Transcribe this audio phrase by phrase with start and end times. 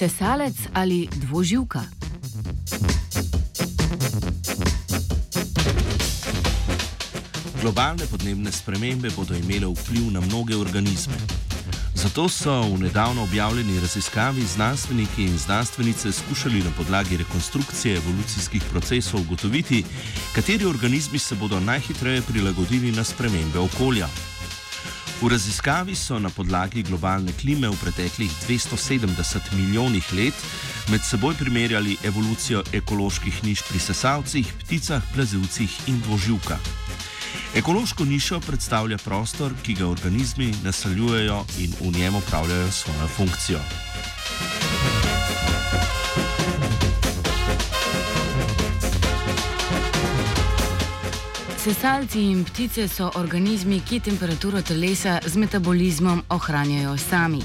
[0.00, 1.82] Sesalec ali dvoživka?
[7.60, 11.12] Globalne podnebne spremembe bodo imele vpliv na mnoge organizme.
[11.94, 19.20] Zato so v nedavno objavljeni raziskavi znanstveniki in znanstvenice skušali na podlagi rekonstrukcije evolucijskih procesov
[19.20, 19.84] ugotoviti,
[20.34, 24.08] kateri organizmi se bodo najhitreje prilagodili na spremembe okolja.
[25.20, 30.34] V raziskavi so na podlagi globalne klime v preteklih 270 milijonih let
[30.88, 36.60] med seboj primerjali evolucijo ekoloških niš pri sesalcih, pticah, plazilcih in dvoživkah.
[37.54, 43.60] Ekološko nišo predstavlja prostor, ki ga organizmi naseljujejo in v njem opravljajo svojo funkcijo.
[51.70, 57.38] Sesalci in ptice so organizmi, ki temperaturo telesa z metabolizmom ohranjajo sami.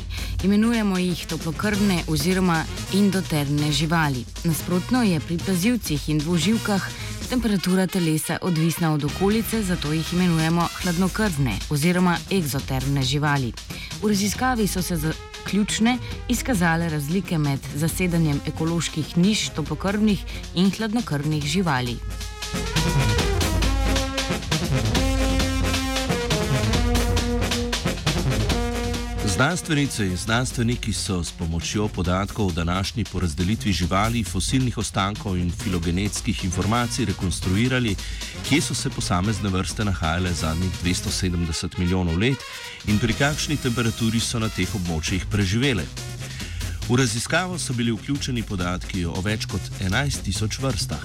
[0.44, 2.64] Imenujemo jih toplokrvne oziroma
[2.98, 4.23] endotermne živali.
[4.50, 6.88] Nasprotno je pri plazivcih in dvoživkah
[7.30, 13.53] temperatura telesa odvisna od okolice, zato jih imenujemo hladnokrvne oziroma eksotermne živali.
[14.02, 14.98] V raziskavi so se
[15.44, 15.98] ključne
[16.30, 22.00] izkazale razlike med zasedanjem ekoloških niš toplokrvnih in hladnokrvnih živali.
[29.36, 36.46] Znanstvenice in znanstveniki so s pomočjo podatkov o današnji porazdelitvi živali, fosilnih ostankov in filogenetskih
[36.46, 37.96] informacij rekonstruirali,
[38.50, 42.38] kje so se posamezne vrste nahajale zadnjih 270 milijonov let
[42.88, 45.84] in pri kakšni temperaturi so na teh območjih preživele.
[46.90, 51.03] V raziskavo so bili vključeni podatki o več kot 11 tisoč vrstah.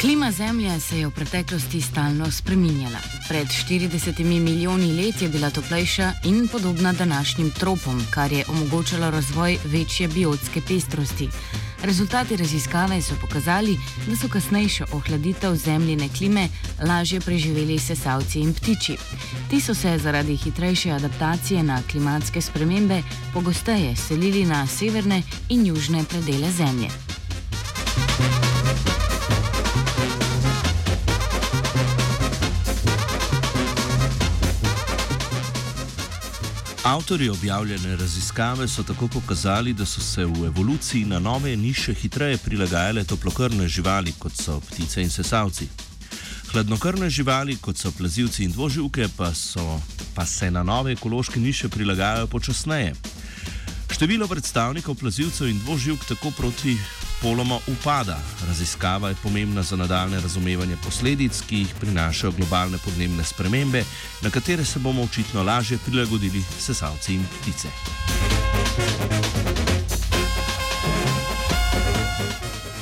[0.00, 2.98] Klima Zemlje se je v preteklosti stalno spreminjala.
[3.28, 9.58] Pred 40 milijoni let je bila toplejša in podobna današnjim tropom, kar je omogočalo razvoj
[9.64, 11.28] večje biotske pestrosti.
[11.82, 16.48] Rezultati raziskave so pokazali, da so kasnejšo ohladitev zemljine klime
[16.82, 18.96] lažje preživeli sesalci in ptiči.
[19.50, 23.02] Ti so se zaradi hitrejše adaptacije na klimatske spremembe
[23.32, 26.88] pogosteje selili na severne in južne predele Zemlje.
[36.86, 42.38] Avtori objavljene raziskave so tako pokazali, da so se v evoluciji na nove niše hitreje
[42.38, 45.66] prilagajale toplokrvne živali, kot so ptice in sesalci.
[46.52, 49.80] Hladnokrvne živali, kot so plazilci in dvoživke, pa, so,
[50.14, 52.94] pa se na nove ekološke niše prilagajajo počasneje.
[53.90, 56.78] Število predstavnikov plazilcev in dvoživk tako proti
[57.22, 58.18] poloma upada.
[58.48, 63.84] Raziskava je pomembna za nadaljne razumevanje posledic, ki jih prinašajo globalne podnebne spremembe,
[64.22, 67.68] na katere se bomo očitno lažje prilagodili sesalci in ptice.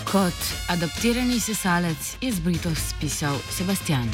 [0.04, 4.10] Kot adaptirani sesalec je z Britov spisal Sebastian.